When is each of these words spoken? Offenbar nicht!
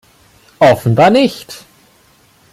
Offenbar 0.57 1.11
nicht! 1.11 1.63